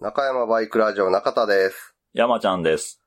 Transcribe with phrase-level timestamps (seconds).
[0.00, 1.94] 中山バイクラジオ中田です。
[2.14, 3.02] 山ちゃんです。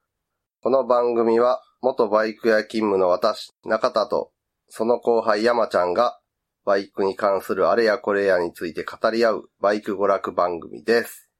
[0.61, 4.31] この番組は、元バイク屋勤務の私、中田と、
[4.69, 6.19] その後輩山ちゃんが、
[6.66, 11.32] バイクに関するあれやこれやについて語り合う、バイク娯楽番組です。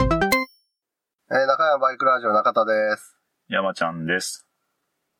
[0.00, 3.16] えー中山バイクラジオ中田です。
[3.48, 4.48] 山ちゃんです。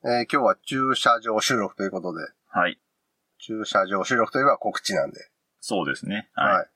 [0.05, 2.81] えー今日は駐車場収録ということで、はい。
[3.39, 5.21] 駐車場収録といえば告知なんで、
[5.61, 6.29] そうですね。
[6.35, 6.55] はい。
[6.55, 6.67] はい。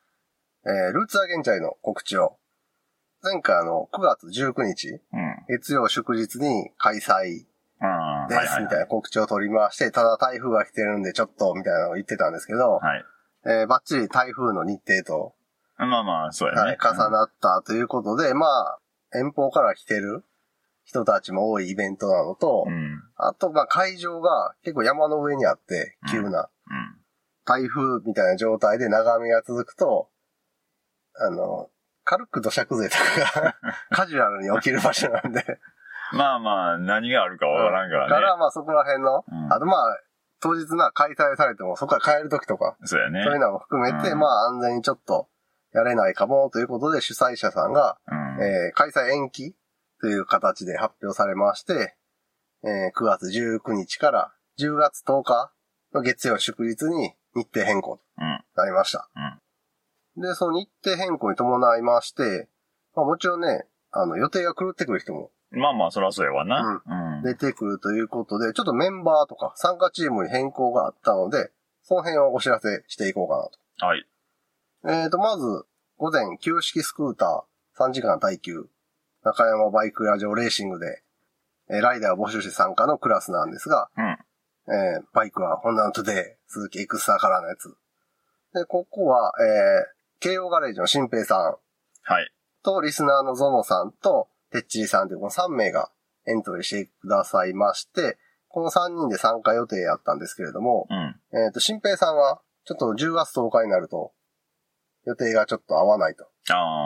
[0.67, 2.39] えールーツアゲンチャイの告知を、
[3.23, 5.01] 前回あの、9月19日、うん。
[5.49, 7.45] 月曜祝日に開催
[7.81, 8.29] うん。
[8.29, 13.05] です、みたいな告知を取りまして、ただ台風が来てるんでちょっと、みたいなのを言ってたんですけど、はい。
[13.45, 15.35] えーバッチリ台風の日程と、
[15.79, 16.61] まあまあ、そうやね。
[16.61, 18.79] はい重なったということで、まあ、
[19.15, 20.25] 遠方から来てる
[20.85, 23.03] 人たちも多いイベントなのと、うん。
[23.17, 26.99] あと、まあ、会場が結構山の上にあって、急な、うん。
[27.45, 30.09] 台風みたいな状態で長雨が続くと、
[31.15, 31.69] あの、
[32.05, 33.57] 軽く土砂崩れとかが
[33.91, 35.61] カジュアルに起きる場所なんで、
[36.13, 38.11] まあまあ、何があるかわからんからね。
[38.11, 39.99] から、まあそこら辺の、うんあとまあ、
[40.41, 43.23] 当日な開催されてもそこから帰る時とか、そうやね。
[43.25, 45.29] そういうのも含めて、うんまあ安全にちょっと
[45.73, 48.43] やれないかもということで主催者さんが、うん。
[48.43, 49.57] えー開催延期
[50.01, 51.97] という形で発表されまして、
[52.65, 55.53] えー9月19日から10月10日
[55.95, 58.45] の月曜祝日に日程変更とうん。
[58.57, 59.09] なりました。
[60.17, 62.49] で、その日程変更に伴いまして、
[62.95, 66.83] まあもちろんね、あの予定が狂ってくる人もまあまあ、そらそうやわな。
[66.87, 67.23] うん。
[67.23, 71.51] 出てくるということで、ちょっとメンバーとか参加チームに変更があったので、
[71.83, 73.51] その辺をお知らせしていこうか
[73.85, 74.07] なはい。
[74.83, 74.91] と。
[74.91, 75.45] えーと、まず、
[75.99, 78.67] 午前、旧式スクーター3時間耐久、
[79.25, 81.03] 中山バイクラジオレーシングで、
[81.71, 84.05] えーライダーを募集して参加のクラスなんですが、うん。
[84.75, 87.77] えーバイクはホンダのトゥデイ、スズキエクスターカラーのやつ。
[88.55, 91.57] で、ここは、えー、慶応ガレージの新平さん
[92.05, 92.33] はい。
[92.63, 95.91] と、リスナーのゾノさんと、てっちりさんというこの3名が
[96.27, 101.17] エントリーしてくださいまして、この3人で参加予定やったんですけれども、うん。
[101.37, 104.13] えっ、と、新平さんは、ちょっと10月10日になると、
[105.07, 106.29] 予定がちょっと合わないと。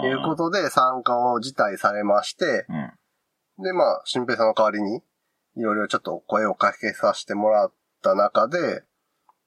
[0.07, 2.67] いうことで参加を辞退されまして、
[3.59, 3.65] うん。
[3.65, 5.03] で、まあ、新平さんの代わりに、
[5.57, 7.73] いろいろちょっと声をかけさせてもらっ
[8.03, 8.85] た中で、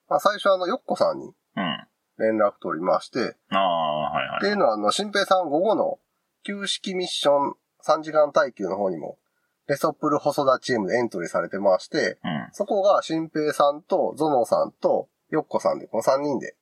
[0.10, 1.89] まあ、最初あの、よっこさんにうん。
[2.20, 4.38] 連絡取りまして、ああ、はいはい。
[4.38, 6.00] っていうのは、あの、新平さん午後の
[6.44, 9.18] 旧式ミッション3時間耐久の方にも、
[9.68, 12.48] レソプル細田チームでエントリーされてまして、うん。
[12.52, 16.56] そこが新平さんとゾノさんとヨッコさんで、この3人で。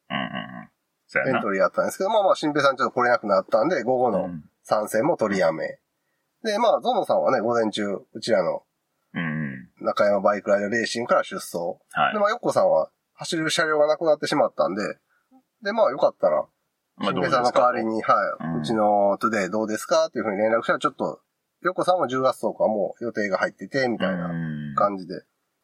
[1.26, 4.44] エントリーやったんですけど、まあまあ新平さんちょっと来れなくなったんで、午後のうん。
[4.64, 5.80] 参戦も取りやめ。
[6.44, 8.64] で、まあゾノさんはね、午前中、うちらの
[9.14, 9.22] うん
[9.80, 9.86] うん。
[9.86, 11.58] 中山バイクラジオレーシングから出走。
[11.92, 12.20] はいで、。
[12.20, 14.82] まあヨッコさんは走る車両がなくなってしまったんで、
[15.62, 16.46] で、まあよかったら、
[16.98, 21.22] まあ、どうさんの代わりに、はい、ううんちのトゥデイどうですかっていうふうに連絡したら、ちょっと、
[21.62, 25.22] ヨコさんも10月10日もう予定が入ってて、みたいなうん感じで。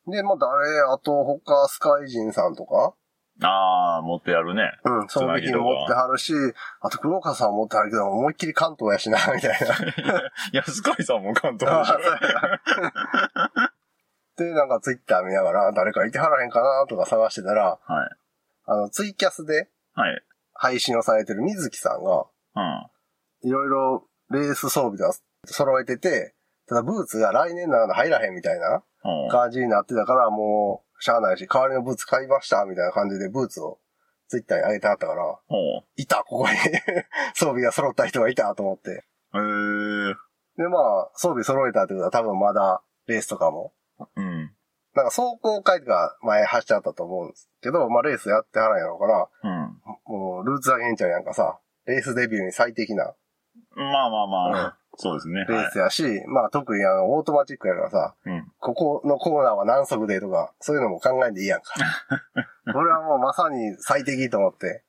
[0.08, 2.94] で、まあ誰、あと他、スカイジンさんとか、
[3.42, 4.62] ああ、持ってやるね。
[4.86, 6.34] うん、その時に持ってはるし、
[6.82, 9.74] あと黒川さんも持ってはるけど、思いっきり関東やしな、みたいな。
[10.54, 12.08] いや、スカイさんも関東あでし
[14.38, 18.10] で、なんかツイッター見ながら、誰かいてはらへんかなとか探してたら、はい。
[18.66, 20.22] あの、ツイキャスではい。
[20.54, 23.48] 配信をされてる水木さんが、うん。
[23.48, 26.36] いろいろレース装備とか揃えてて、
[26.68, 29.30] ただブーツが来年なの入らへんみたいなうん。
[29.30, 33.80] 感じになってたから、もう、しゃあないし、代わりのブーツ買いました、みたいな感じでブーツを
[34.30, 35.24] ツイッターに上げてあったから。
[35.98, 36.56] いた、ここに
[37.36, 38.92] 装備が揃った人がいたと思って。
[38.92, 40.16] へえ。
[40.58, 43.74] で、まあ、装備揃えたってことは多分まだレースとかも、
[44.16, 44.56] うん。
[44.96, 49.82] なんか走行会とか前走っちゃったと思うんですけど、まあレースやってはらんやろうから、うん。
[50.06, 53.14] もうルーツアゲンチャーなんかさ、レースデビューに最適な
[53.76, 55.46] まあまあまあ、そうですね。
[55.50, 58.30] レースやし、まあ特にあの、オートマチックやからさ、はい。
[58.30, 58.52] うん。
[58.60, 61.74] ここのコーナーは何速でとか、そういうのも考えんでいいやんか。
[62.72, 64.84] これはもうまさに最適と思って、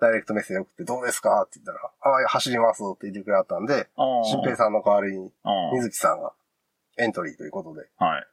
[0.00, 3.88] ダイレクトメッセージ送ってどうですかって言ったら、ああ、走りますって言ってくれはったんで。
[4.24, 5.74] 新平さんの代わりに、うん。
[5.74, 6.32] 水木さんが
[6.96, 8.26] エントリーということで、はい。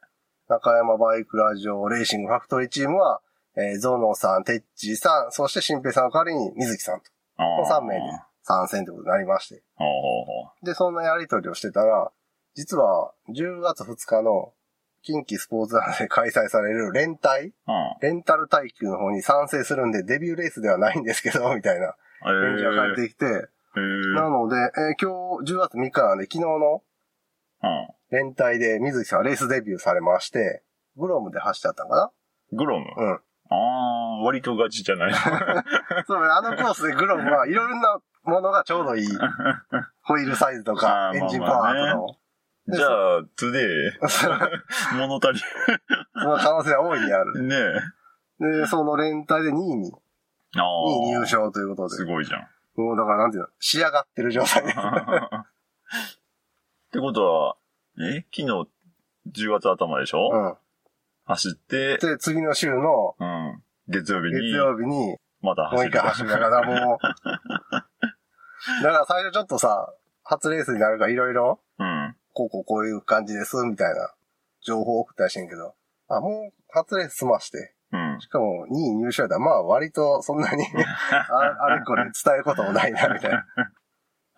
[0.48, 3.20] 中山バイクラジオレーシングファクトリーチームは、
[3.56, 7.06] えーゾノさん、テッチーさん、そして新平さんの代わりに水木さんと、
[7.36, 8.00] あこの3名で
[8.42, 9.62] 参戦ということになりまして。
[10.62, 12.10] で、そんなやりとりをしてたら、
[12.54, 14.54] 実は10月2日の
[15.02, 17.52] 近畿スポーツ団で開催される連帯。
[18.00, 23.48] レンタル耐久の方に賛成するんで、デビューレースではないんですけど、 みたいな返事が返ってきて。
[24.14, 24.70] なので、えー
[25.00, 26.82] 今日10月3日なんで、昨日の
[27.62, 27.88] うん。
[28.10, 30.62] 連帯で水木さんはレースデビューされまして、
[30.96, 32.12] グロムで走っちゃったんか
[32.52, 32.86] グロム。
[32.96, 33.20] なうん。
[33.50, 33.54] あ
[34.20, 35.14] あ、割とガチじゃない。
[36.06, 39.08] そうね、あのコースでグロムはいろんなものがちょうどいい。
[40.02, 42.16] ホイールサイズとか エンジンパワーとかも。
[42.66, 42.88] でじゃあ、
[43.36, 43.66] トゥデイ、
[44.98, 45.40] 物足り、
[46.12, 47.42] その可能性は大いにある。
[47.42, 48.58] ねえ。
[48.60, 49.92] で、そのレン耐で2位に、
[50.54, 51.26] あ2位入あ。
[51.26, 51.96] 賞ということで。
[51.96, 52.48] すごいじゃん。
[52.76, 54.76] もうだからなんていうの、仕上がってる状態です。
[54.78, 54.82] っ
[56.92, 57.56] てことは、
[58.00, 58.68] え昨日、
[59.46, 60.54] 10月頭でしょ、うん。
[61.24, 63.62] 走って、で、次の週のうん。
[63.88, 65.90] 月曜日月に、曜日に、またもう一走る。
[65.90, 66.98] 回走るからもう、
[68.82, 69.92] だから最初ちょっとさ、
[70.22, 72.16] 初レースになるからいろいろ、うん。
[72.34, 74.12] こうこうこういう感じです、みたいな
[74.62, 75.74] 情報を送ったりしてんけど、
[76.08, 78.20] あ、もう初レース済まして、うん。
[78.20, 80.64] しかも2位入賞やったら、まあ割とそんなに
[81.10, 83.46] ああれこれ伝えることもないな、みたいな。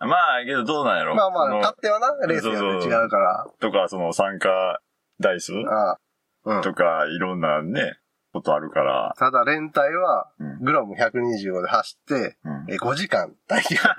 [0.07, 1.15] まあ、けどどうなんやろ？
[1.15, 3.47] まあまあ、勝手はな、レースによって違うから。
[3.59, 4.81] とか、その参加
[5.19, 5.99] 台数ああ
[6.43, 6.61] うん。
[6.61, 7.99] とか、いろんなね、
[8.33, 9.13] ことあるから。
[9.17, 10.59] ただ連帯は、うん。
[10.63, 12.65] グロム125で走って、うん。
[12.73, 13.75] え、5時間待機。
[13.75, 13.93] それ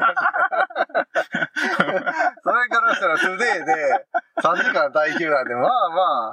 [2.69, 4.07] からしたら、トゥデイで、
[4.43, 6.33] 3時間耐久なんで、まあま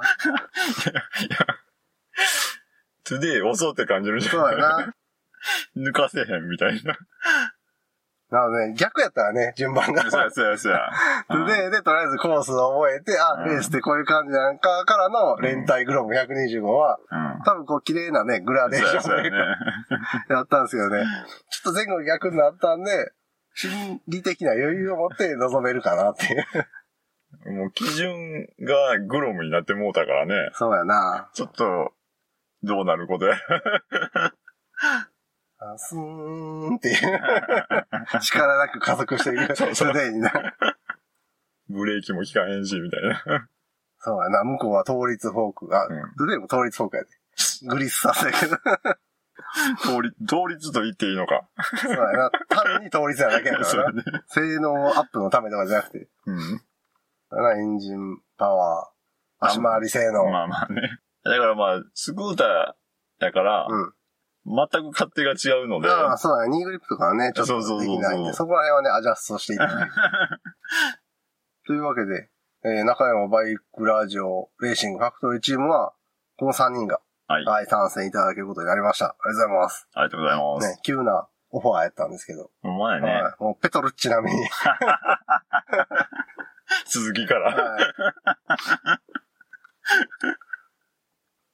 [3.04, 4.32] トゥデイ遅って感じるじゃん。
[4.32, 4.94] そうやな。
[5.76, 6.96] 抜かせへんみたいな。
[8.30, 10.08] なので、逆やったらね、順番が。
[10.08, 10.78] そうや、そうや、 そうや。
[11.28, 17.42] トゥデイでとりあえずコースを覚えて、あ、うんレースってこういう感じなんかからのレン耐グロム125は、うん。
[17.44, 19.36] 多分こう綺麗なね、グラデーションでね。
[20.30, 21.04] やったんですけどね。
[21.50, 23.12] ちょっと前後逆になったんで、
[23.54, 27.52] 心理的な余裕を持って臨めるかなっていう。
[27.52, 30.50] もう基準がグロムになってもうたからね。
[30.52, 31.30] そうやな。
[31.34, 31.92] ちょっと、
[32.62, 33.36] どうなることや。
[35.62, 36.96] あスーンっていう。
[38.22, 39.54] 力なく加速していく。
[39.56, 40.32] そうそうトゥデイにな。
[41.68, 43.48] ブレーキも効かへんし、みたいな。
[43.98, 44.44] そうやな。
[44.44, 45.76] 向こうは倒立フォーク。
[45.76, 47.08] あ、うんトゥデイも倒立フォークやで。
[47.68, 48.56] グリスさせやけど。
[49.82, 51.48] 倒立、倒立と言っていいのか。
[51.76, 52.30] そうやな。
[52.48, 53.92] 単に倒立なだけやからな。
[54.02, 54.02] ね。
[54.28, 56.08] 性能アップのためとかじゃなくて。
[56.26, 56.56] うん。
[57.30, 60.24] だからエンジンパワー、足回り性能。
[60.30, 61.00] まあまあね。
[61.22, 63.94] だからまあ、スクーターやから、うん。
[64.46, 66.56] 全く勝手が違うので、ああ、そうだね。
[66.56, 69.90] ニーグリップとかはね、ちょっとできないんで、そこら辺はね、アジャストしていただいて。
[71.66, 72.30] というわけで、
[72.64, 75.94] えー、中山バイクラジオレーシングファクトリーチームは、
[76.36, 77.44] この3人が、はい。
[77.44, 79.06] はい、参戦いただけることになりました。
[79.06, 79.88] ありがとうございます。
[79.94, 80.68] ありがとうございます。
[80.68, 82.50] ね、急なオファーやったんですけど。
[82.62, 83.08] ほんまやね。
[83.08, 84.48] はい、もうペトルッチ並みに。
[86.86, 87.54] 続きから。
[87.54, 87.94] はい。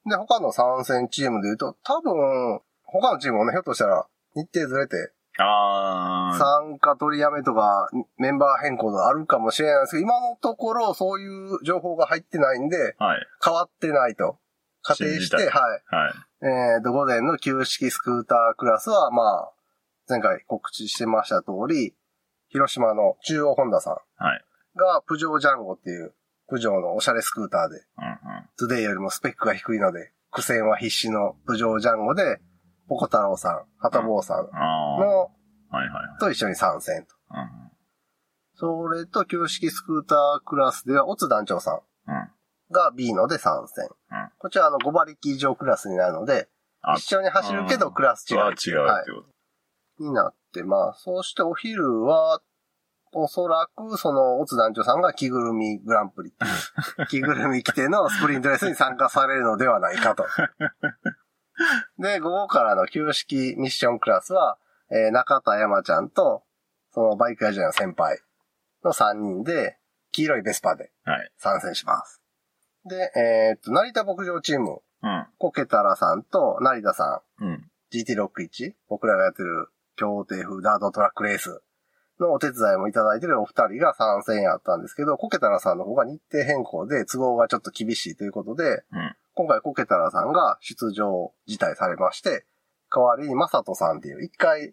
[0.09, 2.61] で、他の参戦チームで言うと、多分、
[3.01, 5.13] 他のチームもね、ひょっとしたら日程ずれて。
[5.39, 13.27] 参加取りやめとか、メンバー変更があるかもしれないですけど、今のところそういう情報が入ってないんで、はい。
[13.45, 14.39] 変わってないと。
[14.83, 15.47] 仮定して、はい。
[15.51, 16.47] はい。
[16.47, 19.53] えーと、午前の旧式スクータークラスは、まあ、
[20.09, 21.95] 前回告知してました通り、
[22.49, 24.45] 広島の中央ホンダさんはい。
[24.79, 26.15] が、プジョージャンゴっていう、
[26.49, 28.49] プジョーのおしゃれスクーターで、うんうん。
[28.57, 32.41] トゥデイよりもスペックが低いので、苦戦は必至のプジョージャンゴで、
[32.89, 34.39] ポコ太郎さん、ハタボーさん。
[34.39, 35.29] の、は
[35.73, 36.19] いはいはい。
[36.21, 37.15] と一緒に参戦と。
[37.31, 37.67] うん
[38.59, 41.81] それと、旧式スクータークラスでは、オツ団長さん。
[42.71, 43.85] が B ので参戦。
[44.11, 46.49] うんこちら、あの、5馬力以上クラスになるので、
[46.83, 48.39] あ一緒に走るけどクラス違う。
[48.39, 49.23] は違うはいってこ
[49.99, 50.05] と。
[50.05, 51.03] になってます。
[51.03, 52.41] そしてお昼は、
[53.13, 56.33] おそらく、その、オツ団長さんが着ぐるみグランプリ
[57.09, 60.27] 着ぐるみ着てのスプリントレースに参加されるのではないかと。
[61.99, 64.59] で、午後からの旧式ミッションクラスは、
[64.91, 66.43] えー中田山ちゃんと、
[66.93, 68.21] そのバイク屋ジの先輩
[68.85, 69.79] の3人で、
[70.13, 71.31] 黄色いベスパではい。
[71.37, 72.23] 参戦します。
[72.85, 75.27] で、えーっと、成田牧場チーム、うん。
[75.39, 77.71] コケタラさんと成田さん、うん。
[77.93, 81.63] GT61、僕らがやってる協定風ダートトラックレース
[82.21, 92.47] のお手伝いもいただいてるお二人が参戦やったんですけど、コケタラさんの方が日程変更で都合がちょっと厳しいということで、うん今回コケタラさんが出場辞退されまして、
[92.91, 94.73] 代わりにマサトさんっていう一回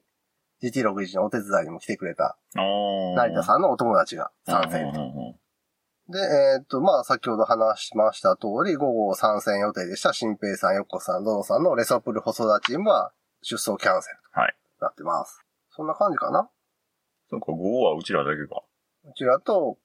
[0.64, 2.38] GT61 のお手伝いにも来てくれた。
[2.56, 5.02] 成田さんのお友達が参戦と。
[6.10, 14.56] で、えーっと、まあ、先ほど話しました通り、午後参戦予定でした新平さん、横さん、ドノさんのレソプル細田チームは出走キャンセルはい。
[14.80, 15.42] となってます。
[15.72, 16.50] そんな感じかな
[17.34, 18.56] そうか、5はうちらだけか。
[18.56, 18.68] こ
[19.16, 19.78] ちらと、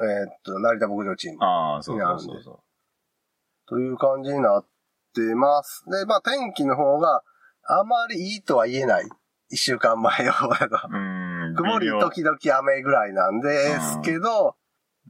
[0.00, 2.60] えーっと、成田牧場チームああ、そうそうそうそ
[3.66, 4.66] という感じになっ
[5.14, 5.84] てます。
[5.90, 7.22] で、まあ、天気の方が
[7.64, 9.08] あまりいいとは言えない。
[9.50, 10.76] 一週間前予報だと。
[10.76, 10.90] う。
[10.90, 11.54] うん。
[11.56, 14.56] 曇り時々雨ぐらいなんですけど、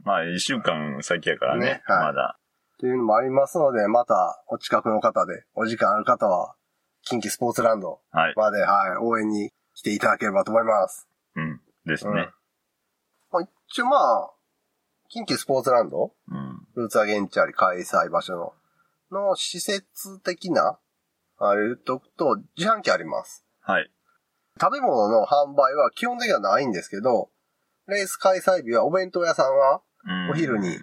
[0.02, 1.66] まあ、一週間先やからね。
[1.66, 2.38] ねはいまだ。
[2.74, 6.54] っていうのもありますので、またお近くの方で、お時間ある方は、
[7.02, 8.34] 近畿スポーツランドはい。
[8.36, 11.08] まで、はい、応援に来ていただければと思います。
[11.86, 11.92] うん。
[11.92, 12.30] ですね。
[13.32, 14.30] まあ、一応まあ、
[15.08, 16.66] 近畿スポーツランド、うん。
[16.76, 18.54] ルーツアゲンチャリ開催場所の、
[19.10, 20.78] の施設的な、
[21.38, 23.44] あれ言っとくと、自販機あります。
[23.60, 23.90] はい。
[24.60, 27.30] 食べ物の販売は基本的にはないんですけど、
[27.86, 30.78] レース開催日はお弁当屋さんがうんお昼に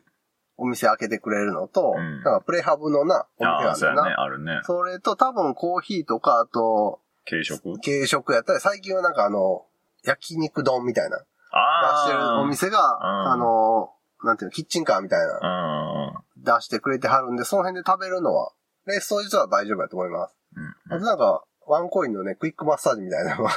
[0.58, 3.76] お店開けてくれるのと、うんなんかプレハブのな、お店ああ、があるな。
[3.76, 4.16] そうやね。
[4.18, 4.60] あるね。
[4.64, 7.80] それと多分コーヒーとか、あと、軽食？
[7.80, 9.66] 軽食やったり、最近はなんかあの、
[10.04, 11.98] 焼肉丼みたいな、出ああ。
[12.06, 13.90] してるお店が、うんあの、
[14.24, 16.44] なんていうの、キッチンカーみたいな、うん。
[16.44, 18.52] 出してくれてはるんで、その辺で食べるのは、
[18.86, 20.36] レース当日は大丈夫やと思います。
[20.56, 20.96] うん。
[20.96, 23.52] あとなんか、ワンコインのね、クイックマッサージみたいなのをや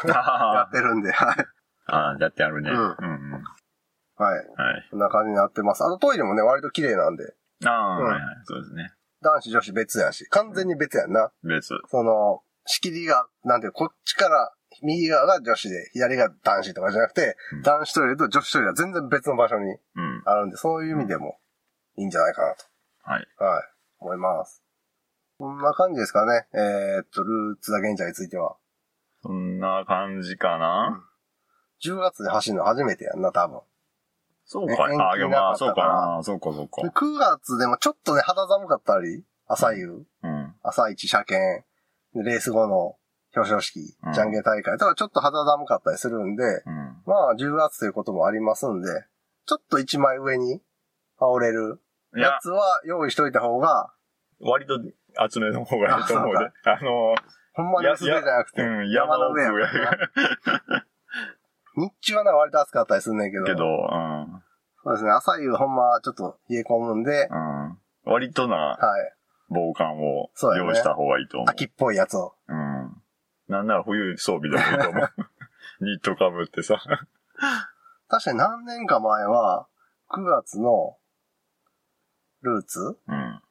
[0.60, 1.46] あってるんで、はい。
[1.86, 2.70] あ、やってあるね。
[2.70, 3.42] ううんんうん。
[4.16, 4.36] はい。
[4.36, 4.40] は
[4.78, 4.88] い。
[4.90, 5.82] こんな感じになってます。
[5.82, 7.34] あとトイレもね、割と綺麗なんで、
[7.64, 8.22] ああ、うんはいはい。
[8.44, 8.92] そうですね。
[9.22, 11.32] 男子女子別やし、完全に別やんな。
[11.42, 11.70] 別。
[11.88, 20.22] その、仕切りが、なんていう、こっちから、右側が女子で、左が男子とかじゃなくて、うん男子トイレと女子トイレは全然別の場所にうん。
[20.24, 21.38] あるんで、そういう意味でも
[21.96, 22.64] いいんじゃないかなと。
[23.02, 23.26] はい。
[23.38, 23.62] はい。
[24.00, 24.62] 思います。
[25.38, 26.46] こんな感じですかね。
[26.54, 28.56] えー、っと、ルーツ・ザ・ゲンチャーについては。
[29.22, 31.02] そんな感じかな
[31.82, 33.56] ？10月で走るの初めてやんな、多分。
[33.56, 33.62] ね
[34.44, 34.84] そうか。
[34.84, 36.22] ああ、でもまあ、そうかな。
[36.22, 37.06] そうか、そうでか。
[37.06, 40.54] 9月でもちょっとね、肌寒かったり、朝夕、うん。
[40.62, 41.64] 朝一車検、
[42.14, 42.96] でレース後の
[43.36, 47.02] 表彰式うん、じゃんけん大会とかちょっと肌寒かったりするんで、うん。
[47.06, 48.88] まあ10月ということもありますんで、
[49.46, 50.60] ちょっと一枚上に
[51.18, 51.80] 羽織れる
[52.16, 53.92] いやや、つは用意しといた方が、
[54.40, 54.78] 割と
[55.16, 56.50] 厚めの方がいいと思うで。
[56.64, 57.14] あの、
[57.54, 59.96] ほんまに薄手じゃなくて、うん、山の上ややから
[60.68, 60.86] な
[61.76, 64.42] 日中はな割と暑かったりすんねんけど、けど、うん。
[64.84, 67.78] そうですね、朝夕ほんまちょっと冷え込むんで、うん。
[68.04, 69.12] 割となはい、
[69.48, 71.50] 防寒を用意した方がいいと思う。
[71.50, 72.34] 秋っぽいやつを。
[72.48, 72.63] うん。
[73.48, 75.10] なんなら冬装備でもいいと思う。
[75.84, 76.80] ニットかぶってさ。
[78.08, 79.66] 確かに何年か前は、
[80.10, 80.96] 9月の
[82.42, 82.80] ルーツ？
[83.08, 83.42] うん。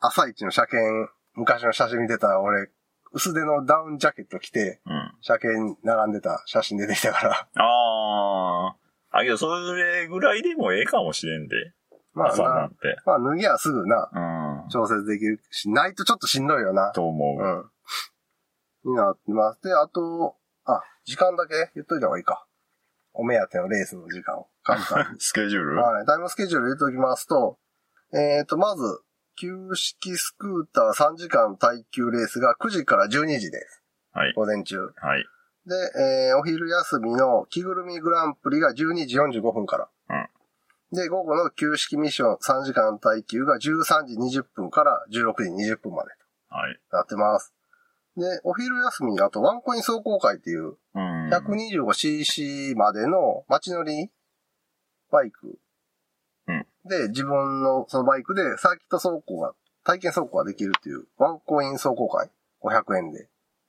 [0.00, 2.70] 朝一の車検、昔の写真見てたら俺、
[3.12, 5.12] 薄手のダウンジャケット着て、うん。
[5.20, 7.62] 車検並んでた写真出てきたから。
[7.62, 8.76] あ
[9.12, 9.18] あ。
[9.18, 11.56] あ、けど、それぐらいでもええかもしれんで。
[12.14, 12.76] まあな朝なん、て。
[13.06, 14.10] まあ脱ぎはすぐな、
[14.64, 14.68] うん。
[14.68, 16.92] 調節できるし、ないとちょっとしんどいよな。
[16.92, 17.42] と思う。
[17.42, 17.70] うん。
[18.84, 19.62] になってます。
[19.62, 22.46] で、あと、あ、時間だけ言っといた方がいいか。
[23.14, 25.20] お目当てのレースの時間を簡単に。
[25.20, 25.76] スケジュール？
[25.76, 26.06] はい。
[26.06, 27.58] タイムスケジュール言っときますと、
[28.12, 28.82] えっ、と、まず、
[29.36, 33.82] 旧式スクーター3時間耐久レースが9時から12時です。
[34.12, 34.32] はい。
[34.34, 34.78] 午前中。
[34.96, 35.24] はい。
[35.66, 35.74] で、
[36.30, 39.88] えーお昼休みの着ぐるみグランプリが12時45分から。
[40.92, 46.10] で、午後の旧式ミッション3時間耐久が13時20分から16時20分まで
[46.50, 46.78] はい。
[46.90, 47.54] となってます。
[48.16, 51.28] で、お昼休みにあとワンコイン走行会っていううん。
[51.30, 54.10] 125cc までの街乗り
[55.10, 55.58] バイク。
[56.48, 59.54] うんで、自分のそのバイクでサーキット走行が、
[59.84, 62.28] 体験走行ができるっていうワンコイン走行会。
[62.62, 63.28] 500円で。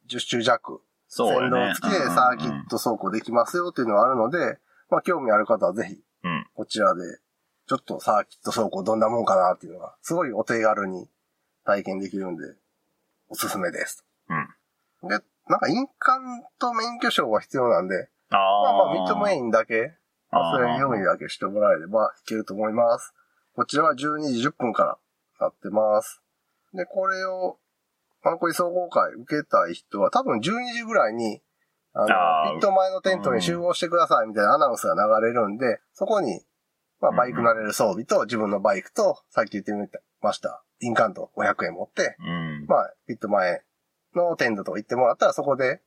[0.09, 0.81] 10周弱。
[1.07, 1.69] 先そうやね。
[1.69, 4.57] 導付きでサーキット走行できますよっていうのがあるので、
[4.89, 6.47] まあ興味ある方はぜひ、うん。
[6.55, 7.01] こちらで、
[7.67, 11.07] ちょっとサーキット走行どんなもんかなっていうのが、すごいお手軽に
[11.65, 12.43] 体験できるんで、
[13.29, 14.03] おすすめです。
[15.03, 15.09] うん。
[15.09, 18.85] で、なんか印鑑と免許証は必要なんで、あまああ。
[18.85, 19.93] まあ、ミッドメインだけ、
[20.31, 23.13] あーそれ用意だけしてもらえればいけると思います。
[23.55, 24.97] こちらは12時10分から
[25.39, 26.21] なってます。
[26.73, 27.59] で、これを、
[28.23, 30.41] ワンコイン総合会受けたい人は多分12
[30.73, 31.41] 時ぐらいに、
[31.93, 32.11] あの、ピ
[32.57, 36.41] ット前のテントに集合してくださいみたいなアナウンスが流れるんで、そこに、
[36.99, 39.87] まあ、バイク乗れる装備と自分のバイクと、さっき言ってみ
[40.21, 42.65] ました、印鑑と500円持って、うん。
[42.67, 43.61] まあ、ピット前
[44.15, 45.81] のテントとか行ってもらったらそこで、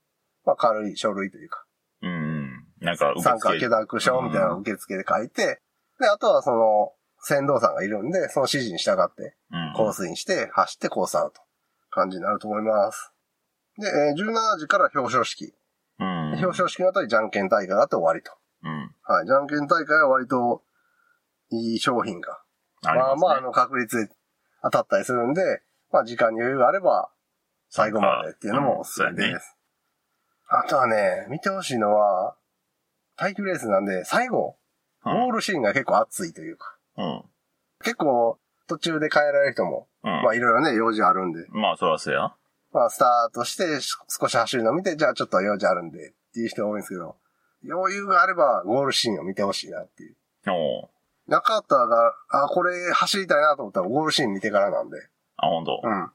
[0.45, 1.65] まあ、軽い書類というか、
[2.03, 2.65] うん。
[2.81, 5.61] なんか、受参加付許諾書みたいな受付で書いて、
[5.99, 9.73] で、あとはその、先導さんがいるんで、その指示に従って、うん。
[9.75, 11.41] コースインして、走ってコースアウト。
[11.91, 13.13] 感じになると思います。
[13.79, 15.55] で、えー17時から表彰式。
[15.99, 16.33] うん。
[16.35, 18.33] 表彰式の後にじゃんけん大会があって終わりと。
[18.63, 18.95] うん。
[19.03, 19.27] はい。
[19.27, 20.63] じゃんけん大会は割と、
[21.51, 22.41] いい商品が。
[22.85, 24.15] ありますねまあまあ、あの、確率で
[24.63, 27.11] 当たったりするんで、まあ時間に余裕があれば、
[27.77, 29.55] 最後までっていうのもおすすめです。
[30.49, 32.35] あとはね、見てほしいのは、
[33.17, 34.57] 耐久レースなんで、最後、
[35.05, 37.23] ゴールシーンが結構熱いというか、うん。
[37.85, 40.11] 結構途中で帰られる人も、うん。
[40.23, 42.35] まあいろいろね、用事あるんで、まあ、そらそうや。
[42.73, 47.17] まあスタートしてし少し走るのを見て、じゃあちょっと用事あるんでっていう人が多いんですけど、
[47.71, 50.17] 余裕があればゴールシーンを見てほしいなっていう。
[50.51, 50.89] おう
[51.29, 54.97] 中田が、あ、これ走りたいなと思ったらゴールシーン見てからなんで。
[55.37, 55.83] あ、ほんと。
[55.85, 56.11] うん。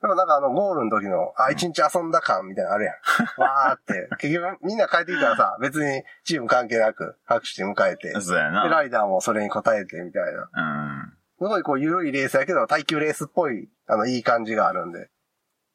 [0.00, 2.94] でもなんかあの、ゴールの時の、あ、一日遊んだ感みたいなのあるやん。
[3.40, 4.08] わーって。
[4.18, 8.66] 結局、みんな帰ってきたらさ、別にチーム関係なく拍手して迎えて、で、そうやな。
[8.68, 10.48] ライダーもそれに応えてみたいな。
[10.52, 11.12] うん。
[11.38, 15.10] すごいこう、緩いレースやけど、耐久レースっぽい、あの、いい感じがあるんで。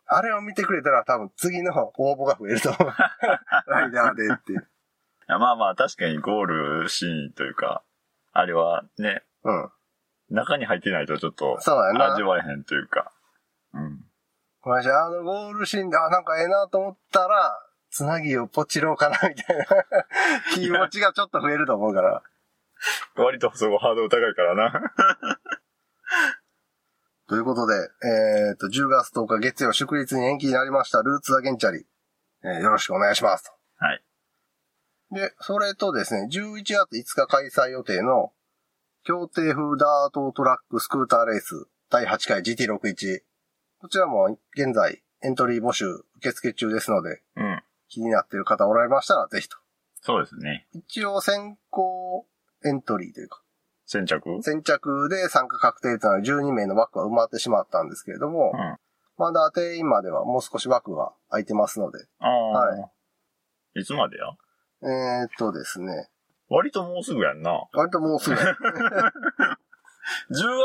[0.08, 2.94] あれを見てくれたら多分次の応募が増えると思う。
[3.70, 4.60] ライダーでっていう。
[4.60, 6.46] いやまあまあ、確かにゴー
[6.82, 7.84] ルシーンというか、
[8.32, 9.72] あれはね、うん。
[10.30, 12.24] 中に入ってないとちょっとそうやな味。
[12.24, 13.12] わえへんというか。
[13.74, 14.06] うん。
[14.66, 17.56] ごめんなさい、あのゴールシーンで、あ、なんかええなと思ったら、
[17.92, 19.66] つなぎをポチろうかな、みたいな
[20.56, 22.24] 気持ちがちょっと増えると思うから。
[23.16, 24.72] 割とそこハードル高いからな。
[27.30, 31.86] ということで、えっ、と、10月10日月曜祝日に延期になりました、ルーツアゲンチャリ、
[32.44, 33.52] えーよろしくお願いしますと。
[33.78, 34.04] はい。
[35.12, 38.34] で、それとですね、11月5日開催予定の、
[39.04, 43.35] 協定風ダートトラックスクーターレース第8回 GT61。
[43.86, 45.86] こちらも現在エントリー募集
[46.18, 47.62] 受付中ですので、うん。
[47.88, 49.58] 気になっている方おられましたらぜひと。
[50.02, 50.66] そうですね。
[50.74, 52.26] 一応先行
[52.66, 53.44] エントリーというか、
[53.86, 54.42] 先着？
[54.42, 58.78] 先着で参加確定となる12名の枠は埋まってしまったんですけれども、うん。
[59.20, 62.50] まだ定員まではもう少し枠が空いてますので、ああ。
[62.54, 62.76] は
[63.76, 64.24] いいつまでや？
[64.82, 66.10] えー、っとですね、
[66.50, 67.52] 割ともうすぐやんな。
[67.74, 68.50] 割ともうすぐ、 10 10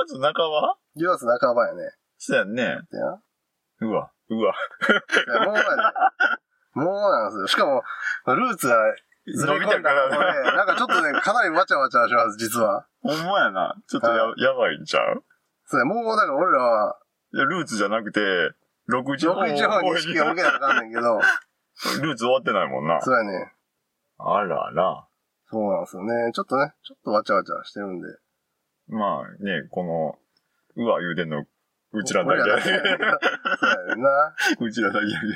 [0.07, 0.79] 月半ば？
[0.97, 1.93] 月半ばやね。
[2.23, 2.79] そうやんね。
[3.81, 4.55] うわ、うわ。
[5.47, 5.69] もうやね。
[6.75, 7.47] もうなんですよ。
[7.47, 7.83] しかも、
[8.27, 8.77] ルーツが
[9.27, 10.53] ずれ込んだから。
[10.55, 12.87] なんかちょっとね、かなりわちゃわちゃします、実は。
[13.03, 13.75] ほんまやな。
[13.89, 15.25] ちょっとや,、はやばいんちゃう？
[15.65, 16.99] そうね、もうだから俺らは、
[17.33, 18.21] いや、ルーツじゃなくて、
[18.91, 21.21] 61 61本に意識が向けなあかんねんけど、
[22.03, 23.01] ルーツ終わってないもんな。
[23.01, 23.51] そうやね。
[24.19, 25.07] あらら。
[25.47, 26.33] そうなんですよね。
[26.35, 28.09] ちょっとね、ちょっとわちゃわちゃしてるんで。
[28.89, 30.19] まあね、この、
[30.77, 31.45] うわ言うてんの、
[31.93, 32.73] うちらだけやけそう
[33.89, 34.35] やな。
[34.61, 35.33] うちらだけ やけど。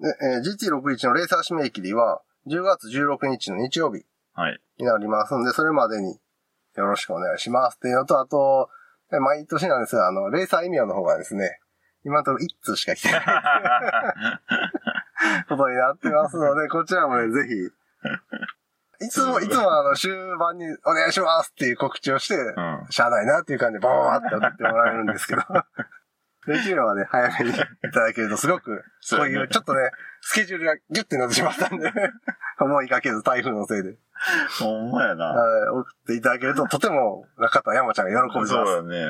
[0.00, 4.60] で、えー GT61 のレーサー締め切りは、10月16日の日曜日はい。
[4.78, 6.20] になりますんで、それまでに
[6.76, 8.70] よろしくお願いしますっていうのと、あと、
[9.12, 11.58] え毎年なんですが、あの、レーサー意味の方がですね、
[12.04, 13.22] 今のところ1通しか来てない
[15.48, 17.54] ことになってますので、こちらもね、ぜひ、
[19.00, 22.86] いつも、いつもあの、終盤にお願いしますっていう告知をして、うん。
[22.90, 25.42] しゃあないなっていう感じでバーって送ってもらえるんですけど、
[26.46, 27.54] できればね、早めにい
[27.92, 31.92] ただけるとすごく、そういうちょっとね、スケジュールがギュッてなってしまったんで、
[32.58, 33.98] 思いがけず台風のせいで、
[34.58, 35.26] ほんまやな。
[35.26, 38.52] はい、送っていただけると、とても中田山ちゃんが喜びます。
[38.52, 39.06] そうだね。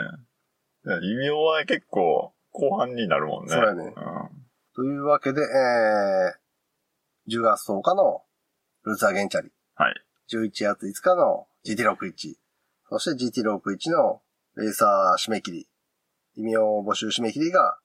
[1.03, 3.53] 異名は結構後半になるもんね。
[3.53, 3.95] そうやねん。
[4.75, 8.23] というわけで、えー、10月10日の
[8.85, 9.95] ルーツアゲンチャリ、はい。
[10.29, 12.35] 11月5日の GT61、
[12.91, 14.21] そして GT61 の
[14.57, 15.69] レーサー締め切り、
[16.35, 17.79] 異名募集締め切りが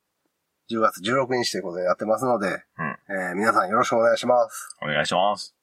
[0.71, 2.55] 10月16日ということになってますので、うん
[3.15, 4.75] えー皆さんよろしくお願いします。
[4.81, 5.55] お願いします。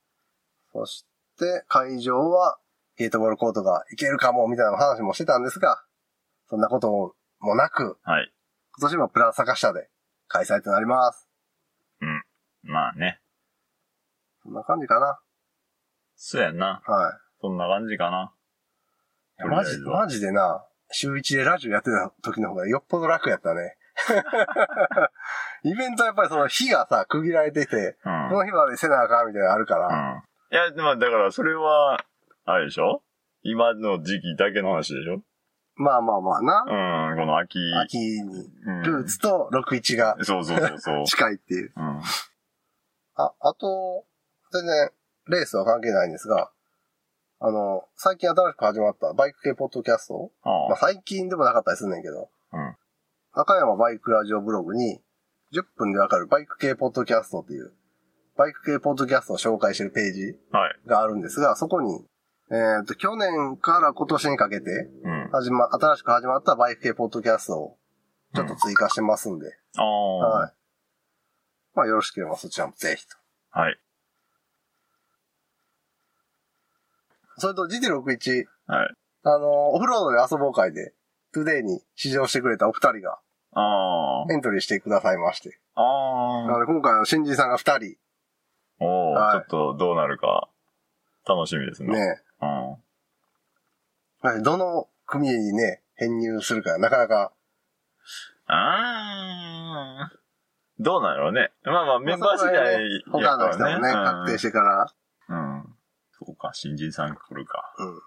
[0.73, 1.05] そし
[1.37, 2.59] て会場は
[2.97, 5.83] ゲートボールコートが行けるかもみたいな話もしてたんですが、
[6.49, 8.33] そんなこともなく、はい。
[8.79, 9.89] 今年もプラン坂下で
[10.29, 11.29] 開催となります。
[12.63, 13.21] まあね。
[14.45, 15.19] そんな感じかな。
[16.23, 16.83] そうやんな。
[16.87, 17.13] はい。
[17.41, 18.31] そんな感じかな。
[19.39, 23.77] いやマジ、マジでな、週一でラジオやってた時の方がよっぽど楽やったね。
[25.65, 28.29] イベントはやっぱりその日がさ、区切られてて、うん。
[28.29, 30.23] この日までせなあかんみたいなのあるから、うん。
[30.53, 32.05] いや、でもだからそれは、
[32.45, 33.03] あれでしょ？
[33.43, 35.23] 今の時期だけの話でしょ？
[35.77, 37.59] まあまあまあな、うん、この秋。
[37.83, 38.21] 秋に
[38.67, 41.05] うん、ルーツと61がそうそうそうそう。
[41.09, 41.73] 近いっていう。
[41.75, 42.03] うん。
[43.15, 44.05] あ、あと、
[44.53, 44.91] 全然
[45.29, 46.51] レースは関係ないんですが、
[47.41, 52.77] あの、最近新しく始まったバイク系ポッドキャストあまあ最近でもなかったりすんねんけど、うん
[53.33, 55.01] 赤山バイクラジオブログに、
[55.53, 57.73] 10分でわかるバイク系ポッドキャストっていう、
[58.37, 60.59] バイク系ポッドキャストを紹介してるページあ。
[60.59, 60.75] はい。
[60.85, 62.05] があるんですが、そこに、
[62.51, 64.71] えっ、と、去年から今年にかけて、
[65.05, 65.29] うん。
[65.31, 67.77] 始ま、新しく始まったバイク系ポッドキャストを、
[68.35, 70.17] ちょっと追加してますんで、ああ。
[70.17, 70.53] はい。
[71.77, 73.17] まあ、よろしければそちらもぜひと。
[73.51, 73.79] はい。
[77.41, 78.95] それと GT61、はい。
[79.25, 80.95] あの、オフロードで遊ぼう会で、
[81.33, 83.19] トゥデイに試乗してくれたお二人が
[83.53, 85.59] あエントリーしてくださいまして。
[85.75, 85.83] あ。
[85.83, 86.47] ああ。
[86.47, 87.97] なので今回は新人さんが二人、
[88.81, 90.49] おお、はいちょっとどうなるか、
[91.27, 91.93] 楽しみですね。
[91.93, 92.71] ね、うん。
[94.23, 97.33] はいどの組にね、編入するかなかなか、
[98.47, 100.13] ああ。
[100.79, 101.53] どうなのね。
[101.63, 104.93] まあまあ、メンバー次第他の人もね、確定してから。
[106.25, 107.75] そうか、新人さん来るか。
[107.79, 108.01] うん。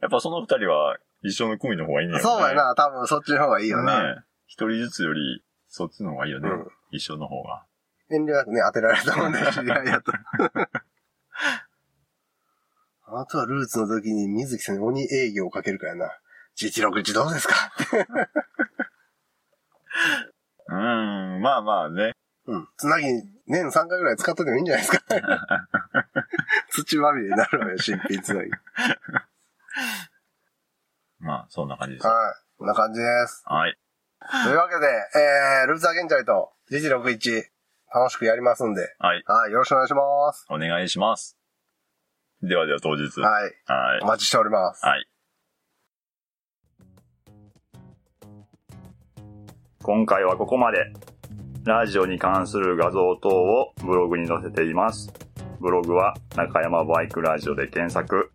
[0.00, 2.54] やっぱその二人は一緒の組の方がいいねそうや。
[2.54, 4.14] な、多分そっちの方がいいよな。
[4.16, 6.50] ね一人ずつより、そっちの方がいいよね。
[6.50, 7.64] うん一緒の方が。
[8.10, 10.12] 遠慮なくね、当てられたもんね、知り合いやと。
[13.04, 16.18] あとはルーツの時に水木さんに鬼営業をかけるからな。
[16.58, 17.54] 161どうですか
[20.68, 22.12] うーん、まあまあね。
[22.46, 22.68] うん。
[22.76, 23.06] つなぎ
[23.46, 25.04] 年3回ぐらい使っといてもいいんじゃないですか。
[26.70, 28.50] 土まみれになるわよ、新品つなぎ。
[31.20, 32.06] まあ、そんな感じです。
[32.06, 32.34] はい。
[32.58, 33.42] こんな感じです。
[33.46, 33.78] はい。
[34.44, 37.44] というわけで、えー、ルーツアゲンジャイと GG61
[37.94, 39.22] 楽しくやりますんで、はい。
[39.26, 40.46] はい、よろしくお願いします。
[40.48, 41.36] お願いします。
[42.42, 43.20] ではでは当日。
[43.20, 43.42] はい。
[43.66, 44.06] はいお。
[44.06, 44.84] 待ちしております。
[44.84, 45.08] はい。
[49.82, 50.92] 今回はここまで。
[51.64, 55.12] ラジオに関する画像等をブログに載せています。
[55.60, 58.32] ブログは中山バイクラジオで検索。